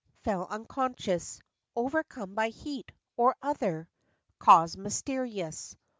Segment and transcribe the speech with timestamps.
[0.23, 1.39] fell unconscious,
[1.75, 3.87] Overcome by heat, or other
[4.39, 5.75] Cause mysterious.